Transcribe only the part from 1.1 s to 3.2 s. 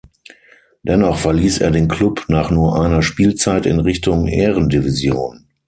verließ er den Klub nach nur einer